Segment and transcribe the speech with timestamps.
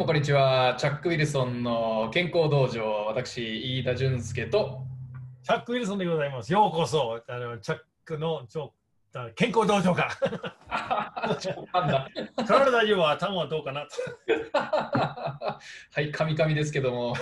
[0.00, 0.76] もこんにちは。
[0.78, 4.80] チャック・ウィルソンの健康道場、私、飯田淳介と、
[5.42, 6.50] チャック・ウィルソンでございます。
[6.50, 8.72] ようこそ、あのチャックのちょ
[9.34, 10.16] 健康道場か。
[12.46, 13.90] 体大丈夫頭はどうかなと。
[14.54, 17.14] はい、カミカミですけども、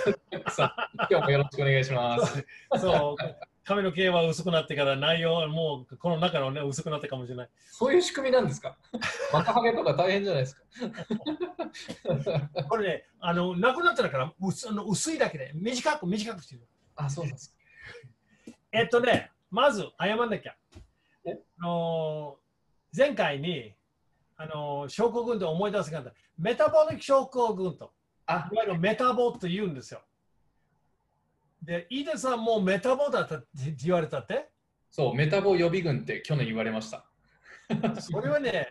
[0.49, 2.47] さあ今日もよろしくお願いします。
[2.79, 7.49] そう、髪の毛は薄くなってから内容はもうこの中のね薄くなったかもしれない。
[7.71, 8.79] そういう仕組みなんですか？
[9.31, 10.63] マハゲとか大変じゃないですか？
[12.69, 16.63] これね、あのなくなったから薄あの薄いだけで短く短くしてる。
[16.97, 17.57] あ、そうなんですか。
[18.73, 20.57] えっとね、まず謝んなきゃ。
[21.27, 21.39] え？
[21.61, 22.39] あの
[22.97, 23.75] 前回に
[24.39, 26.03] あの症候群で思い出すが
[26.39, 27.93] メタボリック症候群と。
[28.25, 30.01] あい、わゆるメタボと言うんですよ。
[31.69, 33.47] で、飯田さんもうメタボだったって
[33.85, 34.49] 言われたって？
[34.91, 37.05] そう、メタボ予備軍って去年言われました。
[38.01, 38.69] それはね、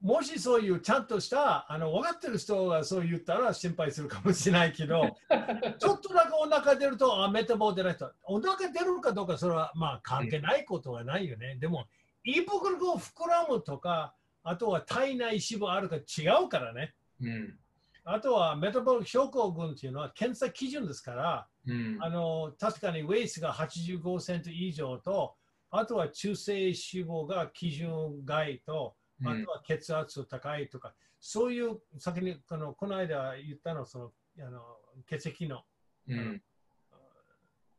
[0.00, 5.02] もしそういうちゃんとしたあの分かってる人がそう言ったら心配するかもしれないけど、
[5.80, 11.56] ちょっとだけお腹出ると、あ、メタボ出ない人、お腹出るかどうかそれはまあ関係ないことはないよね。
[11.56, 11.88] でも、
[12.22, 14.14] 胃袋が膨らむとか、
[14.44, 16.94] あとは体内脂肪あるか違うからね。
[17.20, 17.58] うん。
[18.04, 21.98] あとはメタボリック症候群っていうのは検査基準ですから、うん。
[22.00, 25.34] あの確かにウェイスが85セント以上と、
[25.70, 34.60] あとは中性脂肪が基準外と、あとは血圧高いとか、そういう先にこのこの間言ったのそのあの
[35.08, 35.62] 血液の
[36.08, 36.42] うん。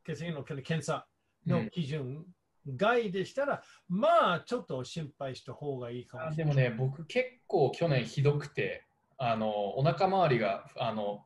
[0.06, 1.06] 血液の検査
[1.46, 2.26] の基準
[2.76, 6.54] 外でしたら、まあちょっと心配した方がいいかもしれない。
[6.54, 8.86] あでもね、僕結構去年ひどくて、
[9.18, 11.26] あのお腹周りがあの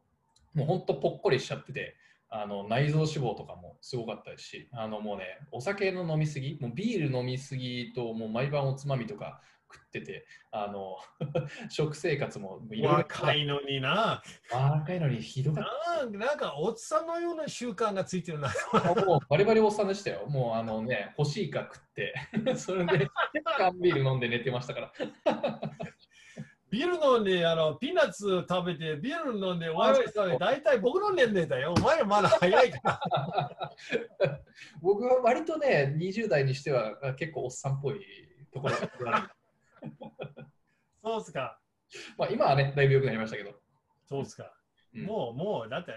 [0.53, 1.95] もうほんとぽっこりしちゃってて、
[2.29, 9.39] あの内臓脂肪とかもすごかったですし、あのもうね、お酒の飲みすぎ、もうビール飲みすぎと、もう毎晩おつまみとか
[9.71, 10.97] 食ってて、あの
[11.69, 14.21] 食生活もいろいろ若いのにな
[14.51, 15.63] 若いのにひどかっ
[15.97, 18.49] なんなんかおっさんのような習慣がついてるな。
[18.49, 19.05] た。
[19.05, 20.25] もうバリバリおっさんでしたよ。
[20.27, 22.13] もうあのね、欲しいか食って、
[22.55, 23.07] それで
[23.57, 24.91] 缶ビール飲んで寝てましたから。
[26.69, 31.73] ビール飲んで、あの、ピーナッツ食べて、ビール飲んで、ワイワイ食べて、大体僕の年齢だよ。
[31.77, 33.71] お前らまだ早いから。
[34.81, 38.01] 僕は割とね、20代にしてはあ結構おっさんっぽい
[38.51, 39.29] ところがある。
[41.03, 41.59] そうっすか。
[42.17, 43.53] まあ今はね、だいぶ良くなりましたけど。
[44.05, 44.43] そうっすか。
[44.43, 45.93] うんもう、もう、だって、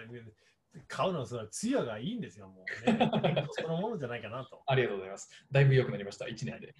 [0.87, 3.49] 顔のそのツヤがいいんですよ、もうね。
[3.53, 4.63] そのものじゃないかなと。
[4.67, 5.47] ありがとうございます。
[5.51, 6.75] だいぶ良くなりました、1年で。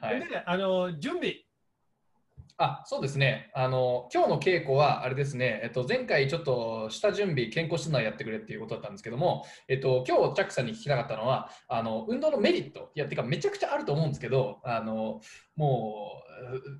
[0.00, 1.44] はい、で、あの、準備。
[2.58, 15.20] あそうですねあの、今日の稽古はあれですね、えっと、前回ちょっと下準備、健康診断やってくれっていうことだったんですけども、えっと、今日チャックさんに聞きたかったのは、あの運動のメリット、いや、てかめちゃくちゃあると思うんですけど、あの
[15.56, 16.22] も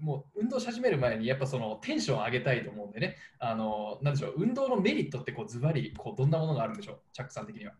[0.00, 7.72] う、もう運動し始める前にやっぱそのテンション上げたいと思うんでね、あのなんでしょう、運動のメリットってこうズバリこうどんなものがあるんでしょう、チャックさん的には。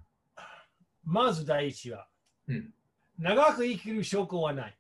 [1.05, 2.07] まず第一は、
[2.49, 2.73] うん
[3.19, 4.77] 長く生きる証拠はない。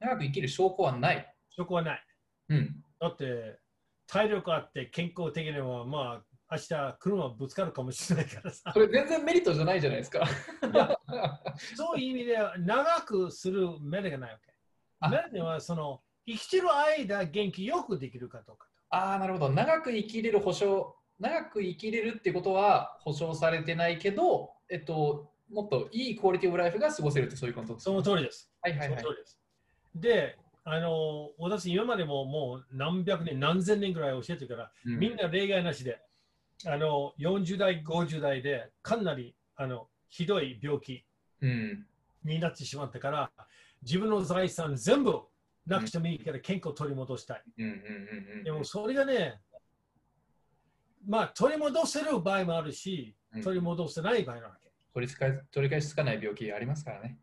[0.00, 1.34] 長く生きる証拠はない。
[1.50, 2.07] 証拠はない。
[2.48, 2.84] うん。
[3.00, 3.58] だって、
[4.06, 8.72] 体力あって健康的には、まあ、明日車ぶつかるかもしれないからさ。
[8.72, 10.26] それ全然メリットじゃないじゃないですか。
[11.76, 14.54] そういう意味では長くするメリットがないわけ。
[15.00, 18.72] あメリットはその生きてる間元気よくできるかどうかと。
[18.90, 19.50] ああ、なるほど。
[19.50, 28.50] 長く生きれる保証、長く生きれるってことは保証されてないけど、えっと、もっといいクオリティオブライフが過ごせるってそういうことですその通りです。
[28.62, 29.12] はいはいはいその。
[29.12, 29.38] 通りです。
[29.94, 30.38] で、
[30.70, 35.98] あの私今までももう何百年、何千年ぐらい教えてるから、うんみんな例外なしで、
[36.66, 41.04] あの40代、50代でかなりあのひどい病気
[41.40, 41.86] うん。
[42.24, 43.30] になってしまったから、
[43.82, 45.20] 自分の財産全部
[45.66, 47.42] なくしてもいいから健康を取り戻したい。
[48.44, 49.40] でもそれがね、
[51.06, 54.70] まあ取り戻せる場合もあるしうん、取り戻せない場合なわけ。
[54.94, 55.12] 取り
[55.50, 57.18] 取り返しつかない病気ありますからね。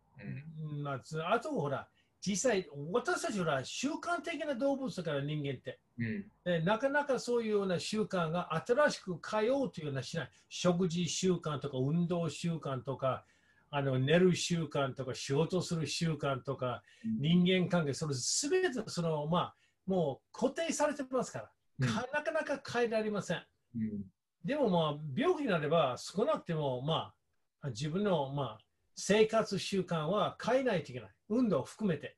[0.61, 0.77] うん。
[0.77, 1.87] うんまあ、つあとほら、
[2.25, 5.79] 実際私たちは習慣的な動物だから人間って。
[5.99, 6.25] うん。
[6.43, 10.29] でなかなかそういうような習慣が新しく変えようというようなしない。
[10.49, 13.25] 食事習慣とか運動習慣とか、
[13.69, 16.81] あの寝る習慣とか仕事する習慣とか、
[17.19, 19.55] 人間関係、それすべてその、まあ、
[19.85, 21.49] もう固定されてますか
[21.79, 23.43] ら、かなかなか変えられません。
[23.75, 24.03] うん。
[24.43, 27.13] でもまあ、病気になれば少なくても、ま
[27.61, 28.64] あ、自分の、まあ、
[28.95, 31.09] 生活習慣は変えないといけない。
[31.29, 32.17] 運動を含めて。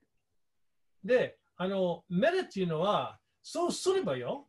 [1.04, 4.48] で、あの、メリっていうのは、そうすればよ。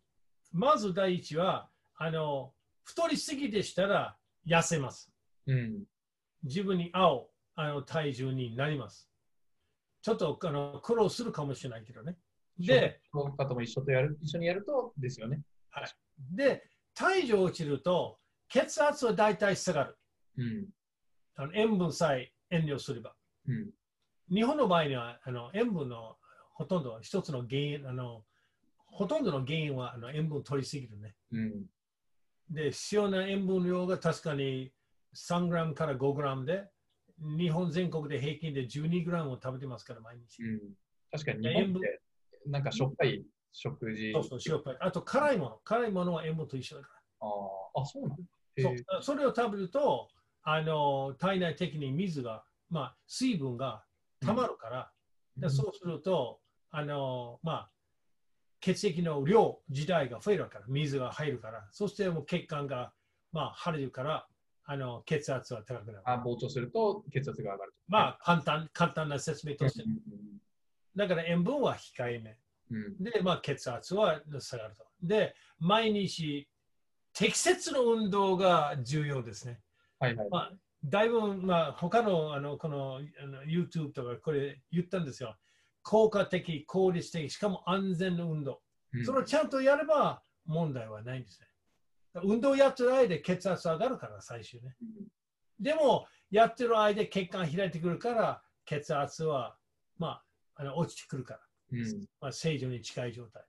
[0.52, 2.52] まず第一は、あの、
[2.84, 4.16] 太りすぎでしたら
[4.46, 5.10] 痩せます。
[5.46, 5.84] うん。
[6.42, 9.10] 自分に合うあの体重になります。
[10.02, 12.16] ちょっとあの苦労するかもしれないけどね。
[12.58, 15.42] で、その方も一緒とやる一緒にやるとですよね。
[16.32, 16.62] で、
[16.94, 19.98] 体重落ちると、血圧は大体下がる。
[20.38, 20.66] うん。
[21.38, 23.14] あの塩分さえ遠慮すれば。
[23.46, 23.70] うん。
[24.28, 26.16] 日本の場合にはあの塩分の
[26.52, 28.24] ほとんど一つの原因、あの
[28.86, 31.14] ほとんどの原因はあの塩分取りすぎるね。
[31.30, 31.66] うん。
[32.50, 34.72] で、必要な塩分量が確かに
[35.12, 36.68] 3グラムから5グラムで、
[37.20, 40.42] 日本全国で平均で12グラムを食べてますから、毎日。
[40.42, 40.60] うん。
[41.12, 42.00] 確かに日本って、
[42.46, 44.12] なんかしょっぱい食事。
[44.12, 44.76] そうそう、塩っぱい。
[44.80, 45.60] あと、辛いもの。
[45.62, 47.26] 辛いものは塩分と一緒だかあ
[47.76, 49.02] あ、あ、そうなんだ。
[49.02, 50.08] それを食べると、
[50.50, 53.84] あの体内的に水が、まあ、水分が
[54.24, 54.90] 溜まるから、
[55.36, 56.40] でそうすると、
[56.70, 57.70] あのまあ、
[58.60, 62.94] 血液の量自体が増えるから、水が入るから、そしてもう血管が、
[63.30, 64.26] まあ、腫れるから、
[64.64, 66.02] あの血圧は高くなる。
[66.06, 67.78] あ膨張すると血圧が上がると。
[67.86, 69.84] まあ、簡単、簡単な説明として。
[70.96, 72.38] だから塩分は控えめ。
[72.70, 74.86] うんうんで、まあ、血圧は下がると。
[75.02, 76.48] で、毎日、
[77.12, 79.60] 適切な運動が重要ですね。
[79.98, 80.28] はいはい。
[80.30, 80.52] まあ、
[80.84, 85.36] だいぶ、まあ、他のあのこのあの YouTube とかこれ言ったんですよ。
[85.82, 88.60] 効果的、効率的、しかも安全な運動。
[88.92, 91.48] うんそれをちゃんとやれば問題はないんですね。
[92.24, 94.76] 運動やってる間で血圧上がるから、最終ね。
[95.60, 99.56] でも、やってる間血管開いてくるから、血圧は、
[99.98, 100.24] まあ、
[100.56, 101.40] あの落ちてくるから。
[101.70, 103.44] うんまあ、正常に近い状態。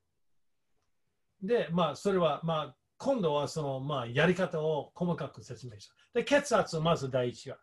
[1.41, 5.95] で、まあ、それは、まあ、今度はその、まあ、やり方を細かく説明した。
[6.13, 7.57] で、血圧をまず第一は。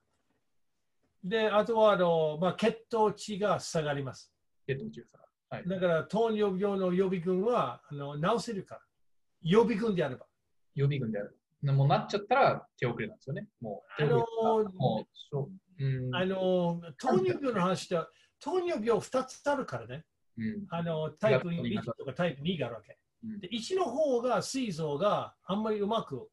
[1.22, 4.32] で、あとはあの、まあ、血糖値が下がります。
[4.66, 5.30] 血糖値が下がる。
[5.48, 5.80] はい。
[5.80, 8.80] だから、糖尿病の予備軍はあの治せるから。
[9.42, 10.26] 予備軍であれば。
[10.74, 11.36] 予備軍である。
[11.62, 13.48] もうなっちゃったら手遅れなんですよね。
[13.60, 14.24] もうあの
[16.12, 18.08] あの、糖尿病の話では、
[18.40, 20.04] 糖尿病2つあるからね。
[20.38, 22.98] うんあのタイプ1とかタイプ2があるわけ。
[23.24, 26.28] うんで1の方が膵臓があんまりうまく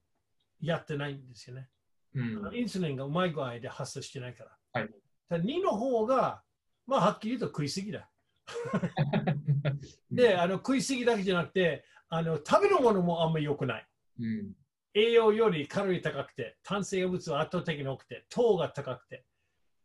[0.61, 1.69] やってないんですよね。
[2.15, 4.81] うんインスリンがうまい具合で発生してないから。
[4.81, 4.89] はい
[5.29, 6.43] ただ2の方が、
[6.85, 8.09] まあ、はっきり言うと食いすぎだ。
[10.11, 13.87] で、あの食いすぎだけじゃなくて、あの食べるものもあんまり良くない。
[14.19, 14.53] うん
[14.95, 19.25] 栄養よりカロリー高くて、炭水化物は圧倒的に多くて、糖が高くて。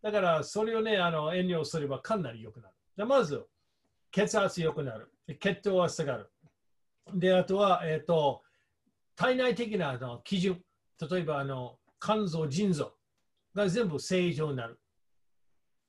[0.02, 2.74] だから、それをね、あの遠慮すればかなり良くなる。
[2.94, 3.46] でまず、
[4.10, 5.10] 血圧良くなる。
[5.26, 6.30] で血糖は下がる。
[7.14, 8.42] で、あとは、えっ、と、
[9.16, 10.62] 体内的なあの基準。
[11.10, 12.92] 例えば、あの肝臓、腎臓
[13.54, 14.80] が全部正常になる。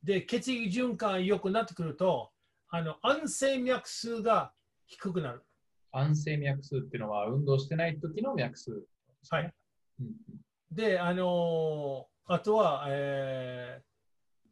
[0.04, 2.32] で、血液循環良くなってくると、
[2.70, 4.54] あの安静脈数が
[4.86, 5.44] 低くなる。
[5.92, 8.84] 安静脈数っていうのは運動してない時の脈数。
[9.30, 9.54] はい。
[10.02, 10.08] うん
[10.72, 13.90] で、あのーあとは、えー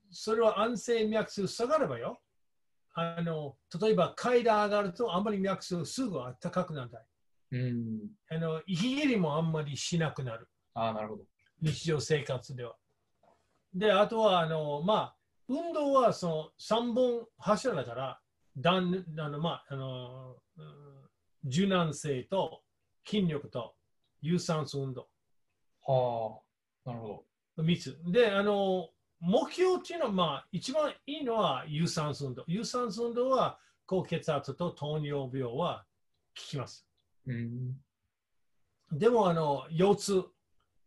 [0.09, 2.21] それは安静脈数下がればよ。
[2.95, 7.05] あの例えば階段上がるとあんまり脈数すぐ高くならない。
[7.51, 7.99] うん。
[8.31, 10.47] あの息切りもあんまりしなくなる。
[10.73, 11.23] ああ、なるほど。
[11.61, 12.75] 日常生活では。
[13.73, 15.15] で、あとは、あのまあ、
[15.47, 18.21] 運動はその3本柱だから、
[18.57, 20.97] だんあのまああのうん
[21.45, 22.63] 柔軟性と
[23.05, 23.75] 筋力と
[24.21, 25.07] 有酸素運動。
[25.85, 26.41] は
[26.85, 27.07] あ、なるほ
[27.57, 27.63] ど。
[27.63, 27.97] 3つ。
[28.11, 28.89] で、あの、
[29.19, 32.43] 目標っていうのは、まあ、一番いいのは有酸素運動。
[32.47, 35.85] 有酸素運動は高血圧と糖尿病は
[36.35, 36.85] 効きます。
[37.25, 37.77] うん。
[38.91, 40.25] でも、あの、腰痛。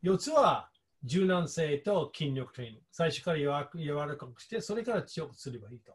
[0.02, 0.71] 腰痛は
[1.04, 2.87] 柔軟性と筋力トレーニング。
[2.90, 5.92] 最初から柔らか柔らかくして、それから強くすればいいと。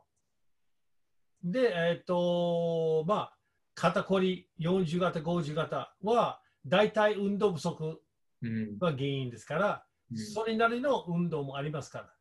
[1.43, 3.37] で、えっ、と、まあ、
[3.75, 8.01] 肩こり40型、50型は、大体運動不足
[8.41, 8.77] うん。
[8.77, 12.13] が原因ですから、うんそれなりの運動もありますから。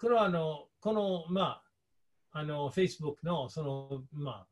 [0.00, 1.62] これはあの、この、ま
[2.32, 4.46] あ、あの、Facebook の、その、まあ、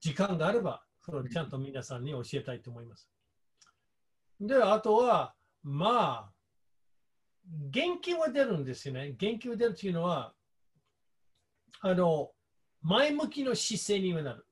[0.00, 3.10] 時間があれば、それをちゃんと皆さんに教えたいと思います。
[4.40, 6.32] で、あとは、まあ、
[7.70, 9.14] 元気は出るんですよね。
[9.18, 10.34] 元気は出るというのは、
[11.80, 12.30] あの、
[12.82, 14.46] 前向きの姿勢にはなる。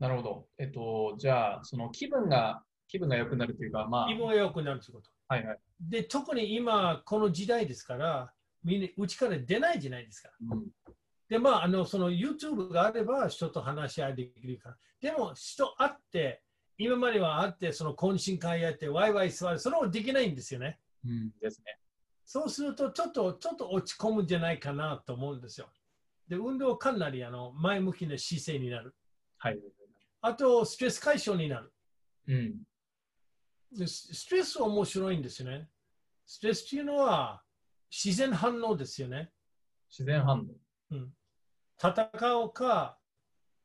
[0.00, 0.46] なるほど。
[0.58, 5.10] えっと、じゃあ、その気分が、気分が良くなるというか、まあ、気分が良くなるということ。
[5.28, 5.58] はいはい。
[5.80, 8.32] で、特に今、この時代ですから、
[8.64, 10.30] みんな、うちから出ないじゃないですか。
[10.50, 10.66] うん。
[11.28, 14.76] で、まあ、あの、その YouTube があれば人と話し合いできるから。
[15.00, 16.42] でも、人会って、
[16.82, 20.78] 今までは会って、その懇親会やって、ワイワイ座る、それもできないんですよね。
[21.04, 21.78] うんですね。
[22.24, 25.68] そうすると、ちょっと、ちょっと落ち込むんじゃないかなと思うんですよ。
[26.26, 28.94] で、運動かなりあの前向きな姿勢になる。
[29.38, 29.58] はい。
[30.22, 31.72] あと、ストレス解消になる。
[32.28, 32.62] うん。
[33.72, 35.68] でスストレスは面白いんですよね。
[36.26, 37.42] ストレスっていうのは
[37.90, 39.30] 自然反応ですよね。
[39.88, 40.44] 自然反応。
[41.78, 42.98] 戦うか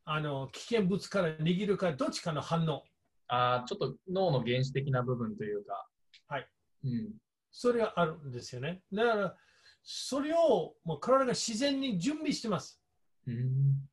[0.06, 2.84] あの危険物から握るかどっちかの反応。
[3.28, 5.88] ああ、ちょっと脳の原始的な部分というか。
[6.28, 6.48] はい。
[6.84, 7.10] うん。
[7.52, 8.82] それがあるんですよね。
[8.92, 9.36] だから、
[9.84, 12.82] それをもう体が自然に準備してます。
[13.28, 13.90] うん。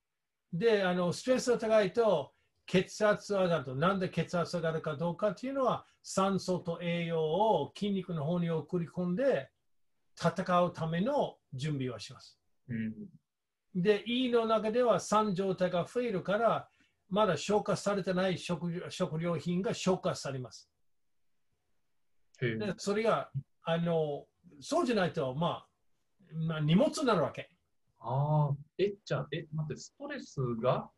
[0.52, 2.32] で、あのストレスが高いと
[2.66, 9.50] 血圧が上がると、なんで血圧が上がるかどうかっていうのは、酸素と栄養を筋肉の方に送り込んで、
[10.16, 12.38] 戦うための準備をします。
[12.68, 12.94] うん。
[13.74, 16.68] で、胃の中では酸状態が増えるから、
[17.12, 20.71] まだ消化されてない食食料品が消化されます。
[22.59, 23.31] でそれが、
[23.64, 24.25] あの、
[24.61, 25.69] そうじゃないと、まあ、
[26.35, 27.50] まあ、荷物になるわけ。
[28.00, 30.90] ああ、え、じゃあ、え、待って、ストレスが、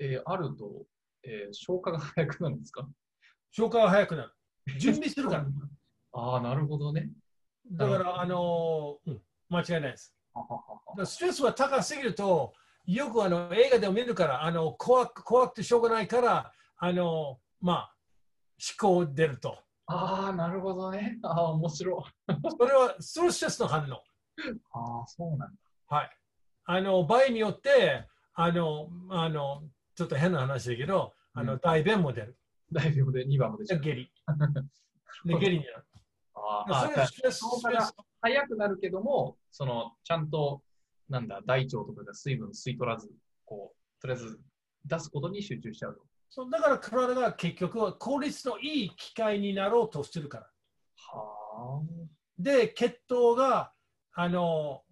[0.00, 0.86] えーあると、
[1.22, 2.86] えー消化が早くなるんですか？
[3.52, 4.32] 消化が早くなる。
[4.78, 5.46] 準備するから。
[6.12, 7.10] ああ、なるほどね。
[7.70, 10.14] だから、あの、うん、間違いないです。
[10.34, 12.52] はははだからストレスは高すぎると、
[12.86, 17.96] よくあの映画でも見るから、あの怖く怖くてしょうがないから、あのまあ、
[18.80, 19.58] 思考出ると。
[19.86, 21.18] ああ、なるほどね。
[21.22, 22.34] ああ、面白い。
[22.58, 23.94] それはそのストレスの反応。
[24.72, 25.50] ああ、そうなんだ。
[25.88, 26.10] はい。
[26.64, 29.62] あの場合によって、あの、あの
[29.96, 32.36] ちょっと変な話だけど、あのうん大便も出る。
[32.72, 33.80] 大丈夫で2番も出ちゃう。
[33.80, 34.10] 下痢。
[35.26, 35.86] で下痢になる。
[36.34, 37.78] あーあそれはストレ
[38.22, 40.62] 早くなるけども、そのちゃんと、
[41.10, 43.10] なんだ、大腸とかが水分吸い取らず、
[43.44, 44.40] こう、とりあえず
[44.86, 46.02] 出すことに集中しちゃうと。
[46.30, 50.46] そうだから体が結局は効率のいい機械になろうとしてるから。
[50.94, 51.82] は
[52.38, 53.72] で、血糖が
[54.12, 54.82] あの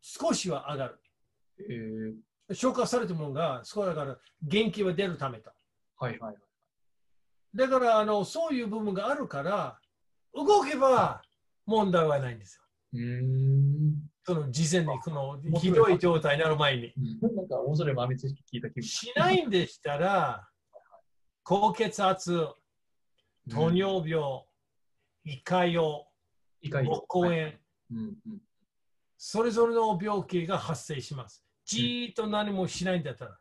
[0.00, 1.00] 少しは上がる。
[1.00, 1.62] あ。
[1.70, 4.18] えー、消化されたものが少し上がる。
[4.42, 5.50] 元気は出るためと。
[5.98, 6.36] はいはいはい。
[7.54, 9.78] だからあのそういう部分があるから、
[10.34, 11.22] 動けば
[11.64, 12.62] 問題はないんですよ。
[12.94, 14.07] うーん。
[14.28, 16.92] その事前にこのひどい状態になる前に。
[17.22, 18.82] なんか面白い豆知識聞いた気分。
[18.82, 20.46] しないんでしたら、
[21.42, 22.46] 高血圧、
[23.50, 24.44] 糖尿病、
[25.24, 26.02] 胃潰瘍、
[26.62, 27.54] 膀胱
[27.90, 28.14] 炎。
[29.16, 31.42] それぞれの病気が発生します。
[31.64, 33.38] じーっと何もしないんだったら、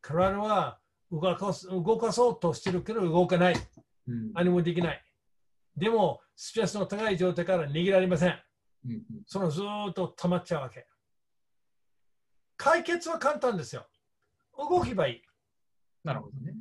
[0.00, 0.78] 体は
[1.12, 3.56] 動かす動かそうとしてるけど動かない。
[4.08, 5.04] うん何もできない。
[5.76, 8.42] でも、ストレスの高い状態から逃げられません。
[8.88, 10.86] うんうんそのずーっと溜まっちゃうわけ。
[12.56, 13.86] 解決は簡単ですよ。
[14.56, 15.22] 動けばいい。
[16.02, 16.54] なるほどね。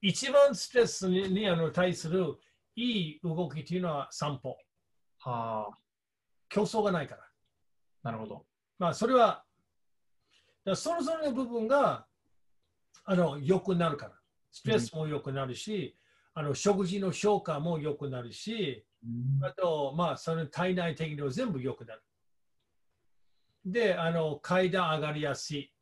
[0.00, 2.38] 一番ストレスににあの対する
[2.76, 4.56] いい動きというのは散歩。
[5.18, 5.78] はあ。
[6.48, 7.22] 競争がないから。
[8.04, 8.46] なるほど。
[8.78, 9.44] まあ、それは、
[10.64, 12.06] だそれぞれの部分が
[13.04, 14.12] あの良くなるから。
[14.50, 15.96] ストレスも良くなるし、
[16.34, 18.87] あの食事の消化も良くなるし、うん
[19.42, 22.02] あと、まあ、その体内的には全部良くなる。
[23.64, 25.72] で、あの階段上がりやすい。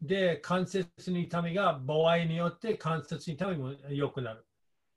[0.00, 4.44] で、関節の痛みが場合によって関節の痛みも良くなる。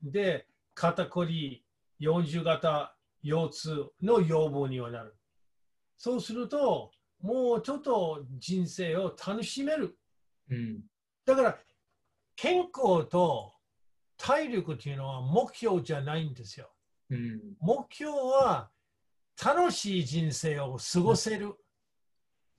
[0.02, 1.64] で、肩こり、
[2.02, 5.16] 40型腰痛の予防にはなる。
[5.98, 9.98] そうすると、もうちょっと人生を楽しめる。
[10.50, 10.82] うん。
[11.26, 11.58] だから、
[12.36, 13.54] 健康と
[14.18, 16.70] 体力というのは目標じゃないんですよ。
[17.10, 17.42] うん。
[17.60, 18.70] 目標は
[19.44, 21.56] 楽しい人生を過ごせる。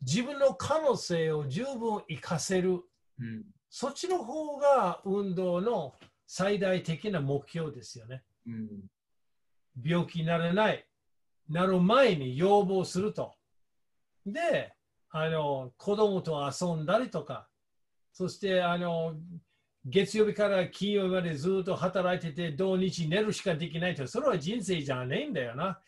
[0.03, 2.83] 自分の可能性を十分活かせる。
[3.19, 3.45] うん。
[3.71, 5.95] そっちの方が運動の
[6.27, 8.23] 最大的な目標ですよね。
[8.47, 8.69] うん。
[9.85, 10.87] 病気にならない、
[11.49, 13.35] なる前に要望すると。
[14.25, 14.75] で、
[15.11, 17.49] あの子供と遊んだりとか、
[18.13, 19.15] そしてあの
[19.89, 25.81] 月曜日から金曜日までずっと働いてて、土日寝るしかできないと、それは人生じゃねえんだよな。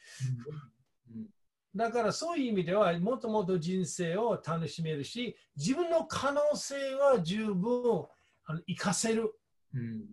[1.74, 8.06] だからそういう意味では、もっともっと人生を楽しめるし、自分の可能性は十分
[8.46, 9.34] あの活かせる。
[9.74, 10.04] うん。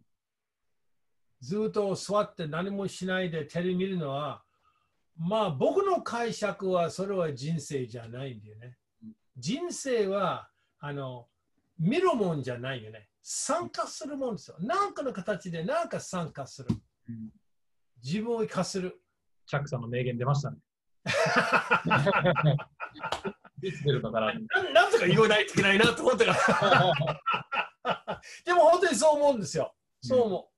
[1.41, 4.43] ずっと座って何もしないでテレビ見るのは、
[5.15, 8.77] まあ僕の解釈はそれは人生じゃないんだよね。
[9.37, 10.49] 人生は
[10.79, 11.27] あの
[11.77, 13.09] 見るもんじゃないよね。
[13.27, 14.57] 参加するもんですよ。
[14.59, 16.67] 何かの形で何か参加する。
[17.09, 17.31] うん
[18.03, 19.01] 自分を生かする。
[19.47, 20.57] チャックさんの名言出ましたね。
[24.73, 24.89] な。
[24.89, 26.93] んとか言わないといけないなと思ったか
[27.83, 28.21] ら。
[28.45, 29.73] でも本当にそう思うんですよ。
[30.01, 30.51] そう思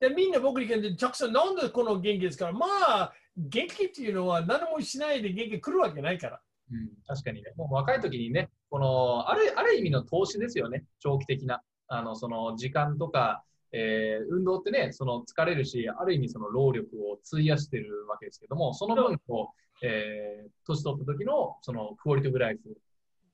[0.00, 0.08] う。
[0.08, 2.46] でみんな僕に聞いて、ジャックさん、なんでこの元気ですか？
[2.46, 2.66] らま
[3.02, 6.40] あ、元気っていうのは何もしないで元気来るわけないから。
[6.70, 11.62] うん、確かにね、もう若い時にね、このあるある意味の投資ですよね、長期的な。
[11.92, 22.76] あのその時間とか、えー運動ってね、その疲れるし、ある意味その労力を費やしてるわけですけども、その分こう、えー年取った時のそのクオリティオブライフ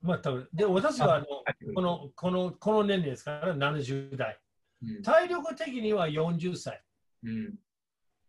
[0.00, 1.26] まあ、多分で私はあの
[1.74, 4.38] このこのこの年齢ですから70代。
[4.82, 6.82] うん体力的には40歳。
[7.24, 7.54] うん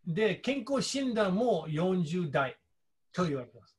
[0.08, 2.58] で、健康診断も40代
[3.14, 3.78] と言われてます。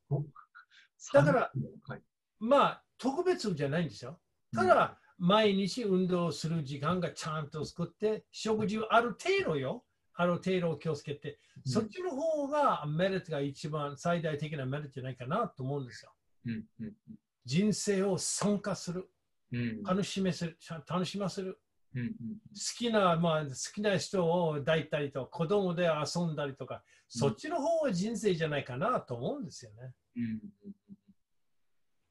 [1.12, 1.50] だから、
[1.88, 2.00] はい
[2.38, 4.20] まあ、特別じゃないんですよ。
[4.54, 9.84] ただ、毎日運動する時間がちゃんと作って、食事をある程度よ、
[10.14, 11.70] ある程度気をつけて、うん。
[11.70, 16.12] そっちの方がメリットが一番最大的なメリットじゃないかなと思うんですよ。
[16.46, 16.92] うんうん
[17.46, 19.08] 人生を参加する、
[19.52, 19.82] うん。
[19.82, 20.58] 楽しめする、
[20.88, 21.58] 楽しませる。
[21.94, 22.14] うんうん好
[22.78, 29.92] きな、まあ、好きな人を抱いたりと、子供で遊んだりとか、そっちの方が人生じゃないかなと思うんですよね。
[30.16, 30.40] うん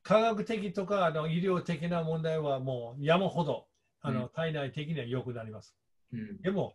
[0.10, 3.68] 科学的とかあの医療的な問題はもう山ほど
[4.02, 5.76] あの、うん体内的には良くなります。
[6.12, 6.74] うんでも、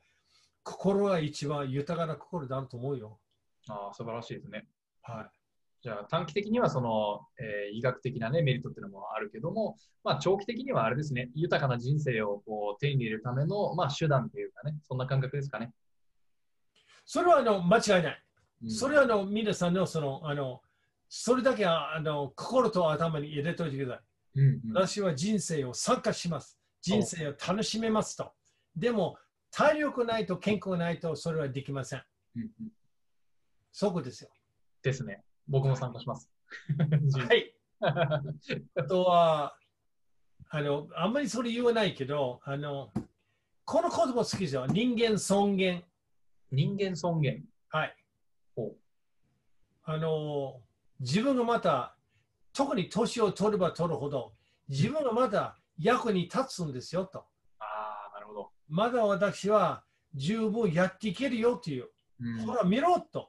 [0.62, 3.18] 心が一番豊かな心だと思うよ。
[3.68, 4.68] ああ素晴らしいですね。
[5.02, 5.28] は
[5.82, 15.72] じゃあ短期的にはその、えー医学的な、ね、メリットっていうのもあるけども、まあ、長期的にはあれですね、豊かな人生をこう手に入れるための、まあ、手段というかね、そんな感覚ですかね。
[17.04, 18.22] それはあの間違いない。
[18.62, 20.60] うんそれはあの皆さんのそのあの
[21.16, 24.40] それだけはあの心と頭に入れておいてください。
[24.40, 26.58] うんうん私は人生を参加します。
[26.82, 28.32] 人生を楽しめますと。
[28.74, 29.16] でも、
[29.52, 32.02] 体力ないと健康ないとそれはできません。
[32.34, 32.50] うんうん
[33.70, 34.30] そこですよ。
[34.82, 35.24] ですね。
[35.48, 36.28] 僕も参加します。
[37.16, 37.54] はい。
[37.80, 39.56] あとは、
[40.48, 42.92] あの、あんまりそれ言わないけど、あの、
[43.64, 44.66] この言葉好きですよ。
[44.66, 45.84] 人間尊厳。
[46.50, 47.44] 人間尊厳。
[47.68, 47.96] はい。
[48.54, 48.76] ほ
[49.84, 50.63] あの、
[51.04, 51.96] 自分がまた、
[52.54, 54.32] 特に年を取れば取るほど、
[54.68, 57.26] 自分がまた役に立つんですよと。
[57.58, 58.50] ああ、なるほど。
[58.68, 59.84] まだ私は
[60.14, 61.90] 十分やっていけるよという。
[62.20, 63.28] うんほら、見ろと。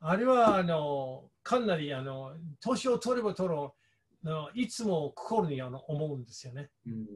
[0.00, 3.54] あれは、あの、かなり、あの、年を取れば取る
[4.22, 6.70] のいつも心にあの思うんですよね。
[6.86, 7.06] うん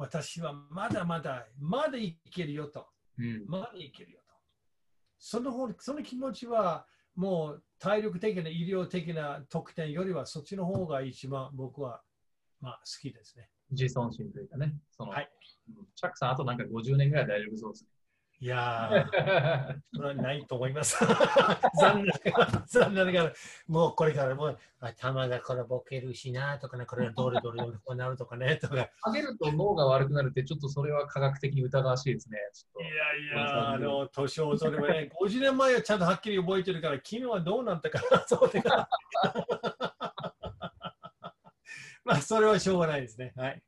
[0.00, 2.86] 私はまだまだ、まだいけるよと。
[3.18, 4.34] うんまだいけるよと。
[5.18, 6.86] その方その気持ちは、
[7.18, 12.00] もう体力的な医療的な特典よりは、そっちの方が一番僕は、
[12.60, 13.48] まあ、好きですね。
[13.72, 14.72] 自尊心というかね。
[14.92, 15.28] そのはい
[15.76, 17.86] うんチャックさん、あとなんか50年ぐらい大丈夫そうです
[18.40, 18.88] いや
[19.92, 20.96] それはないと思います。
[21.80, 23.32] 残念ながら、残念ながら、
[23.66, 28.76] もうこれからもう頭がこれボケるしなとかね、これはどれどれどれこうなるとかね とか。
[28.80, 32.38] い上げると脳が悪くなるって、ちょっとそれは科学的に疑わしいですね。
[32.52, 38.88] ちょっやいや、あの、年を取ればね、50年前はちゃんとはっきり覚えてるから、昨日はどうなったかな、そうでか。
[42.04, 43.32] まあ、それはしょうがないですね。
[43.36, 43.62] はい。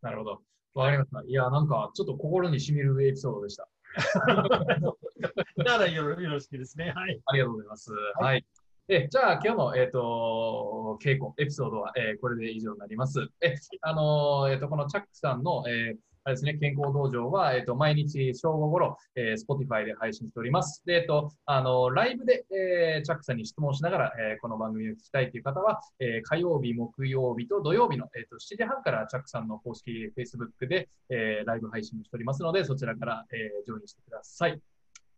[0.00, 0.42] となるほど。
[0.74, 1.22] わかりました。
[1.26, 3.66] いや、なんかちょっと心に染みるエピソードでした。
[5.56, 6.92] ならよろよろしいですね。
[6.94, 7.20] はい。
[7.26, 7.92] ありがとうございます。
[8.20, 8.44] はい。
[8.88, 13.28] えじゃあ、今日の、えっ、と、稽古、エピソードは、えーこれで以上になります。
[13.40, 15.96] え、あのーえっ、と、このチャックさんの、えー
[16.26, 20.82] あれですね、健康道場は、えっ、と、毎日正午頃、えー、Spotify で配信しております。
[20.86, 34.58] で、えっ、と、あのライブで、えーチャックさんに質問しながら、えーこの番組を聞きたいという方は、えー火曜日、木曜日と土曜日の、えっ、と、7時半からチャックさんの公式 Facebook で、えーライブ配信をしておりますので、そちらから、えージョインしてください。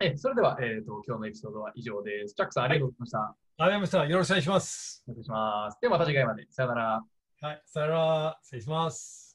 [0.00, 2.34] えそれでは、えーと、今日のエピソードは以上です。
[2.34, 3.18] チャックさん、ありがとうございました。
[3.18, 4.06] ありがとうございました。
[4.06, 5.04] よろしくお願いします。
[5.08, 5.78] お願いします。
[5.80, 6.46] ではまた次回まで。
[6.50, 7.04] さよなら。
[7.40, 7.62] はい。
[7.64, 8.38] さよなら。
[8.42, 9.25] 失礼します。